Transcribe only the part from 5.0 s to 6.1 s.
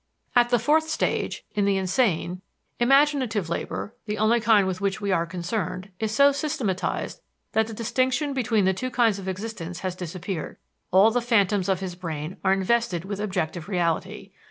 are concerned